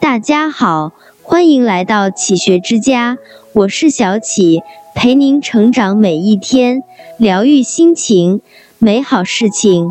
[0.00, 0.92] 大家好，
[1.22, 3.18] 欢迎来到启学之家，
[3.52, 4.62] 我是小启，
[4.94, 6.82] 陪您成长每一天，
[7.18, 8.40] 疗愈心情，
[8.78, 9.90] 美好事情。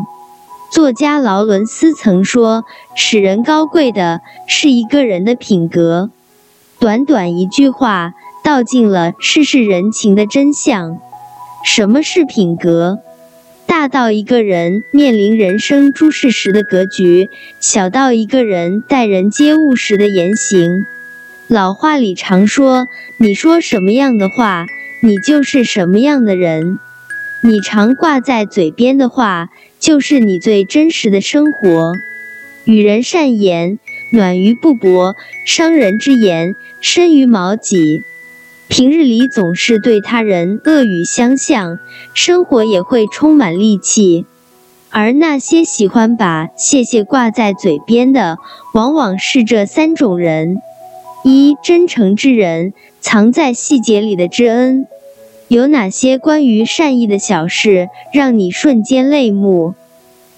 [0.72, 2.64] 作家劳伦斯曾说
[2.96, 6.10] ：“使人高贵的是一个人的品格。”
[6.80, 10.98] 短短一句话，道尽了世事人情的真相。
[11.64, 12.98] 什么是品格？
[13.70, 17.30] 大到一个人面临人生诸事时的格局，
[17.60, 20.86] 小到一个人待人接物时的言行。
[21.46, 22.88] 老话里常说
[23.18, 24.66] ：“你说什么样的话，
[25.04, 26.80] 你就是什么样的人。”
[27.44, 31.92] 你常挂在嘴边的话，就是你最真实的生活。
[32.64, 33.78] 与人善言，
[34.12, 35.14] 暖于布帛；
[35.46, 38.02] 伤人之言，深于矛戟。
[38.70, 41.80] 平日里总是对他人恶语相向，
[42.14, 44.26] 生活也会充满戾气。
[44.90, 48.38] 而那些喜欢把谢谢挂在嘴边的，
[48.72, 50.62] 往往是这三种人：
[51.24, 54.86] 一、真诚之人，藏在细节里的知恩。
[55.48, 59.74] 有哪些关于善意的小事，让你瞬间泪目？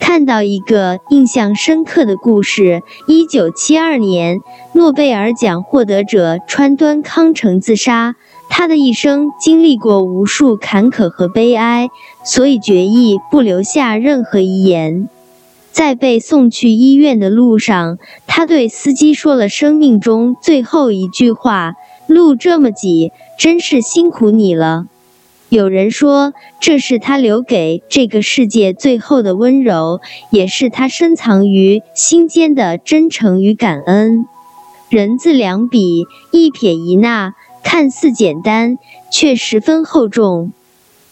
[0.04, 4.40] 看到一个印象深刻的故事：一九七二年，
[4.72, 8.16] 诺贝尔奖获得者川端康成自杀。
[8.50, 11.88] 他的一生经历过无数坎坷和悲哀，
[12.24, 15.08] 所以决意不留下任何遗言。
[15.70, 21.74] 在被送去医院的路上，他对司机说了生命中最后一句话
[22.08, 24.86] ：“路这么挤，真是辛苦你了。”
[25.52, 30.00] 有人说，这是他留给这个世界最后的温柔，
[30.30, 34.24] 也是他深藏于心间的真诚与感恩。
[34.88, 38.78] 人字两笔，一撇一捺，看似简单，
[39.12, 40.52] 却十分厚重。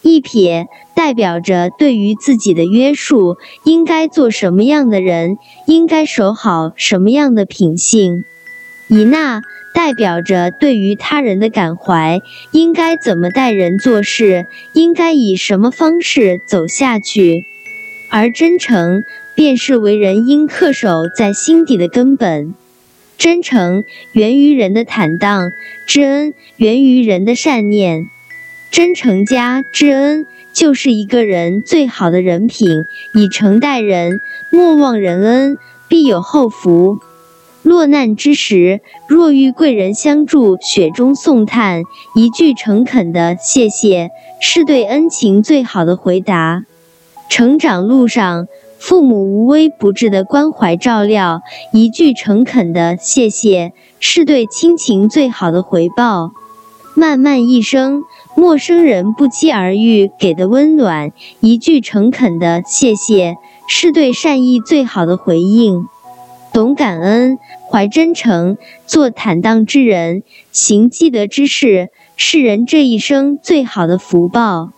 [0.00, 8.24] 一撇代表着对于自己的约束，应该做什么样的人，应该守好什么样的品性。
[8.88, 9.42] 一捺。
[9.72, 12.20] 代表着对于他人的感怀，
[12.50, 17.44] 应该怎么待人做事，应该以什么方式走下去，
[18.10, 19.04] 而真诚
[19.34, 22.54] 便是为人应恪守在心底的根本。
[23.16, 25.52] 真诚源于人的坦荡，
[25.86, 28.06] 知恩源于人的善念。
[28.70, 32.86] 真诚加知恩，就是一个人最好的人品。
[33.14, 34.20] 以诚待人，
[34.50, 35.58] 莫忘人恩，
[35.88, 37.00] 必有后福。
[37.62, 41.82] 落难之时，若遇贵人相助，雪中送炭，
[42.14, 44.10] 一句诚恳的谢谢，
[44.40, 46.64] 是对恩情最好的回答。
[47.28, 56.32] 成长路上，父母无微不至的关怀照料，一句诚恳的谢谢，是对亲情最好的回报。
[56.96, 58.02] 漫漫一生，
[58.34, 63.36] 陌生人不期而遇给的温暖，一句诚恳的谢谢，
[63.68, 65.86] 是对善意最好的回应。
[66.52, 67.38] 懂感恩，
[67.70, 74.72] 怀真诚，做坦荡之人，行积德之事，是人这一生最好的福报。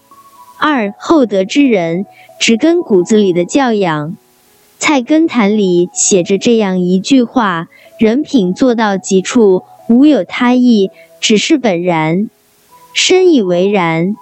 [0.60, 2.04] 二厚德之人，
[2.38, 4.10] 植根骨子里的教养，
[4.78, 7.68] 《菜根谭》里写着这样一句话：
[7.98, 10.90] 人品做到极处，无有他意，
[11.20, 12.28] 只是本然。
[12.92, 14.14] 深以为然。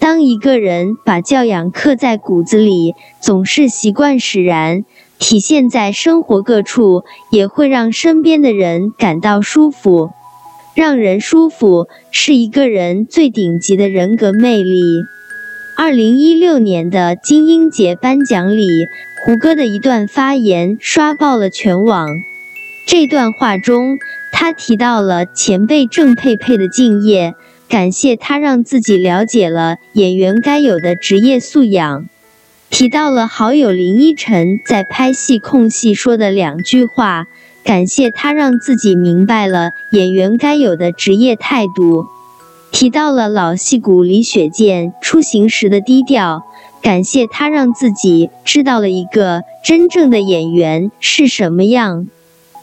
[0.00, 4.84] 当一个人把教养刻在骨子里，总是习惯使然。
[5.20, 10.10] 体现在生活各处，也会让身边的人感到舒服。
[10.74, 14.80] 让人舒服是一个人最顶级的人格魅力。
[15.76, 18.66] 二零一六年的金鹰节颁奖礼，
[19.24, 22.08] 胡歌的一段发言刷爆了全网。
[22.86, 23.98] 这段话中，
[24.32, 27.34] 他提到了前辈郑佩佩的敬业，
[27.68, 32.06] 感谢他让自己了解了演员该有的职业素养。
[32.70, 37.26] 提到了好友林依晨在拍戏空隙说的两句话，
[37.64, 42.06] 感谢他让自己明白了演员该有的职业态度。
[42.70, 46.44] 提到了老戏骨李雪健出行时的低调，
[46.80, 52.06] 感谢他让自己知道了一个真正的演员是什么样。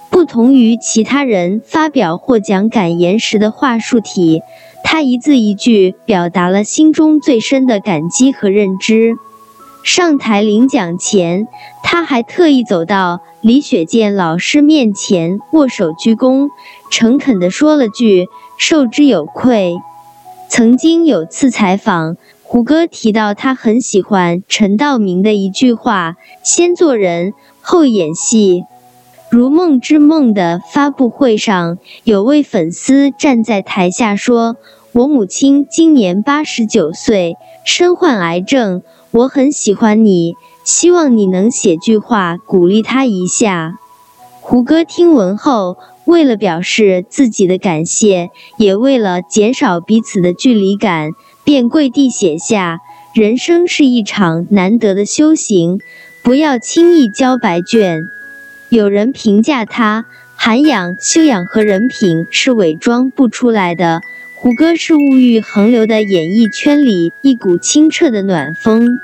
[0.10, 4.42] 不同于其他人发表获奖感言时的话术体，
[4.84, 9.18] 他一字一句表达了心中最深的感激和认知。
[9.88, 11.48] 上台领奖前，
[11.82, 16.50] 他还特意走到李雪健老师面前握手鞠躬，
[16.92, 18.28] 诚恳地说了句
[18.60, 19.78] “受之有愧”。
[20.50, 28.64] 曾经有次采访，胡歌提到他很喜欢陈道明的一句话：“先做人，后演戏。”
[29.38, 34.58] 《如梦之梦》的发布会上，有位粉丝站在台下说
[34.92, 38.84] ：“我母亲今年八十九岁，身患癌症。”
[39.18, 43.80] 我很喜欢你，希望你能写句话鼓励他一下。
[44.42, 45.76] 胡歌听闻后
[46.06, 52.82] 为了表示自己的感谢，也为了减少彼此的距离感，便跪地写下
[53.12, 55.80] ：“人生是一场难得的修行，
[56.22, 58.08] 不要轻易交白卷。”
[58.70, 60.06] 有人评价他
[60.36, 64.02] 涵养、修养和人品是伪装不出来的。
[64.40, 69.00] 胡歌是物欲横流的演艺圈里一股清澈的暖风。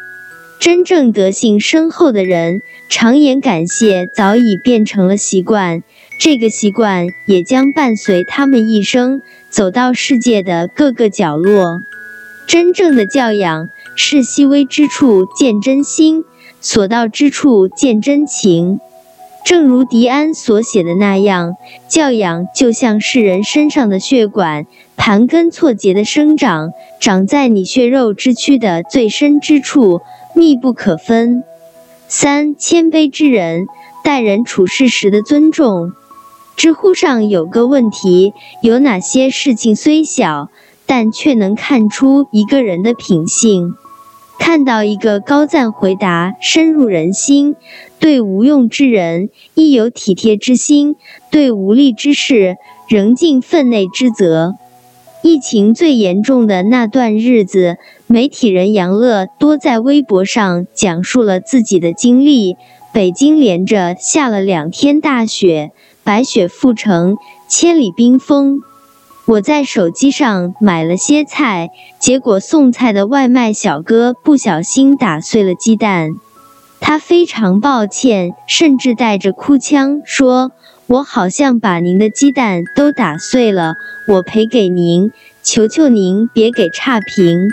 [0.60, 5.82] 真正德性深厚的人，常言感谢早已变成了习惯，
[6.20, 11.82] 这个习惯也将伴随他们一生，走到世界的各个角落。
[12.46, 16.26] 真正的教养是细微之处见真心，
[16.62, 18.80] 所到之处见真情。
[19.44, 21.58] 正如迪安所写的那样，
[21.90, 24.66] 教养就像是人身上的血管，
[24.96, 30.02] 盘根错节的生长，长在你血肉之躯的最深之处，
[30.36, 31.44] 密不可分。
[32.08, 33.68] 三、谦卑之人
[34.04, 35.92] 待人处事时的尊重。
[36.56, 40.50] 知乎上有个问题：有哪些事情虽小，
[40.86, 43.74] 但却能看出一个人的品性？
[44.40, 47.56] 看到一个高赞回答深入人心，
[48.00, 50.96] 对无用之人亦有体贴之心，
[51.32, 52.58] 对无力之事
[52.88, 54.56] 仍尽分内之责。
[55.24, 57.78] 疫情最严重的那段日子，
[58.08, 62.58] 媒体人杨乐多在微博上讲述了自己的经历。
[62.94, 65.72] 北京连着下了两天大雪，
[66.04, 67.16] 白雪覆城，
[67.48, 68.60] 千里冰封。
[69.26, 71.70] 我在手机上买了些菜，
[72.00, 76.16] 结果送菜的外卖小哥不小心打碎了鸡蛋，
[76.82, 80.52] 他非常抱歉，甚至带着哭腔说
[80.88, 83.76] ：“我好像把您的鸡蛋都打碎了，
[84.08, 87.50] 我赔给您，求求您别给差评。”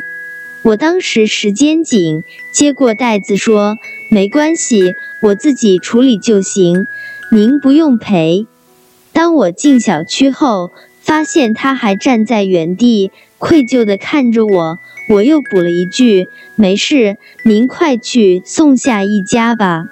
[0.63, 2.23] 我当时时间紧，
[2.53, 3.77] 接过袋子说
[4.11, 6.87] ：“没关系，我自己处理就行，
[7.31, 8.47] 您不用赔。”
[9.13, 10.71] 当我进小区后。
[11.03, 14.79] 发现他还站在原地，愧疚地看着我。
[15.09, 19.87] 我又补了一句：“没事，您快去送下一家吧。”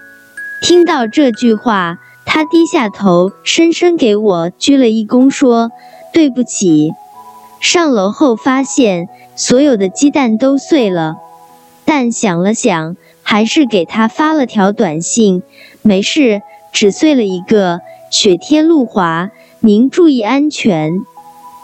[0.63, 1.99] 听到这句话，
[2.31, 5.73] 他低下头，深深给我鞠了一躬，说
[6.13, 6.93] ：“对不起。”
[7.59, 11.17] 上楼后发现所有的鸡蛋都碎了，
[11.87, 15.43] 但想了想，还是给他发了条短信
[15.81, 17.81] ：“没事，只碎了一个。
[18.11, 21.01] 雪天路滑。”您注意安全。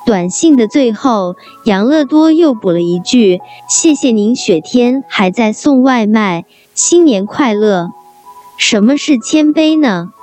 [0.07, 1.37] 短信的最后，
[1.67, 7.91] 杨乐多又补了一句：“谢谢您，雪天还在送外卖，新年快乐。”
[8.57, 10.14] 什么是谦卑呢？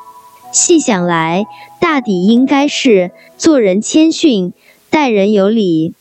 [0.52, 1.46] 细想来，
[1.80, 4.54] 大抵应该是做人谦逊，
[4.90, 5.94] 待人有礼，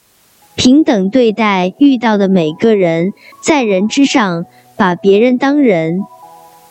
[0.56, 3.12] 平等对待遇到的每个人，
[3.42, 6.00] 在人之上，把别人当人。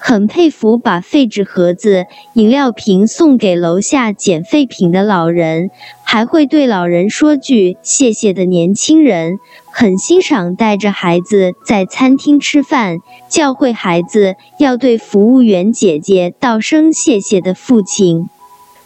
[0.01, 5.71] 很佩服把废纸盒子、饮料瓶送给楼下捡废品的老人，
[6.11, 9.37] 还会对老人说句谢谢的年轻人。
[9.71, 12.97] 很欣赏带着孩子在餐厅吃饭，
[13.29, 18.27] 教会孩子要对服务员姐姐道声谢谢的父亲。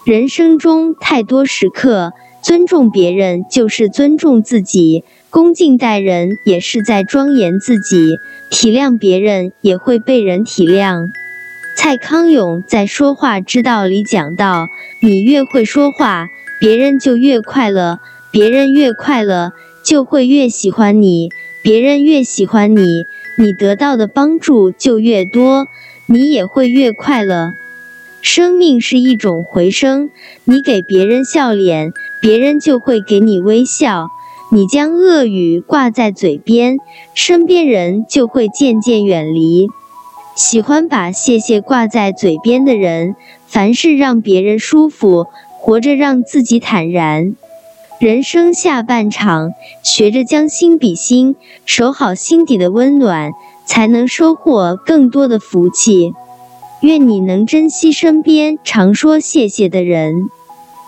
[0.04, 2.12] 人生中太多时刻，
[2.42, 5.06] 尊重别人就是尊重自己。
[5.30, 8.18] 恭敬待人也是在庄严自己，
[8.52, 11.08] 体谅别人也会被人体谅。
[11.76, 14.68] 蔡康永在《说话之道》里讲到：
[15.02, 16.28] 你越会说话，
[16.64, 18.00] 别人就越快乐；
[18.32, 19.52] 别人越快乐，
[19.84, 21.28] 就会越喜欢你；
[21.62, 23.06] 别人越喜欢你，
[23.38, 25.68] 你得到的帮助就越多，
[26.06, 27.52] 你也会越快乐。
[28.22, 30.10] 生命是一种回声，
[30.46, 31.92] 你给别人笑脸，
[32.22, 34.08] 别人就会给你微笑。
[34.50, 36.78] 你将恶语挂在嘴边，
[37.14, 39.68] 身边人就会渐渐远离。
[40.38, 43.18] 喜欢把谢谢挂在嘴边的人，
[43.48, 45.28] 凡事让别人舒服，
[45.66, 47.38] 活着让自己坦然。
[47.98, 53.32] 人生下半场，学着将心比心，守好心底的温暖，
[53.66, 56.12] 才能收获更多的福气。
[56.82, 60.26] 愿你能珍惜身边常说谢谢的人。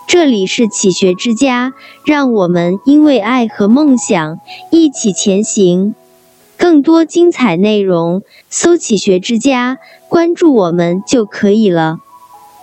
[0.06, 1.72] 这里是启学之家，
[2.04, 4.40] 让我们因为爱和梦想
[4.70, 5.94] 一起前行。
[6.58, 9.78] 更多精彩内容，搜“启学之家”，
[10.10, 12.00] 关注我们就可以了。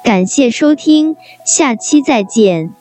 [0.03, 2.73] 感谢收听，下期再见。